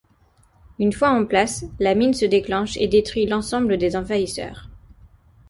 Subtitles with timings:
[0.79, 4.67] Une fois en place, la mine se déclenche et détruit l'ensemble des envahisseurs.